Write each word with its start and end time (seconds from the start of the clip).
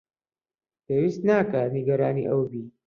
پێویست 0.85 1.21
ناکات 1.29 1.69
نیگەرانی 1.77 2.27
ئەو 2.29 2.41
بێت. 2.51 2.69